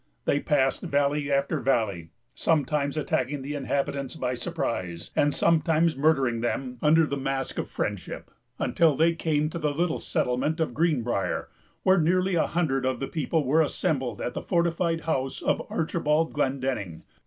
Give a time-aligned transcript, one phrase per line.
[0.25, 6.79] They passed valley after valley, sometimes attacking the inhabitants by surprise, and sometimes murdering them
[6.81, 11.49] under the mask of friendship, until they came to the little settlement of Greenbrier,
[11.83, 16.33] where nearly a hundred of the people were assembled at the fortified house of Archibald
[16.33, 17.03] Glendenning.